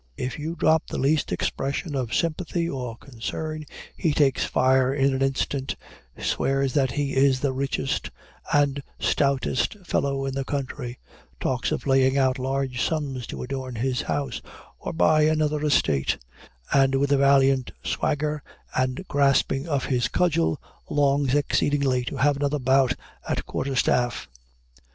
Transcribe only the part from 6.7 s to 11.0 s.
that he is the richest and stoutest fellow in the country;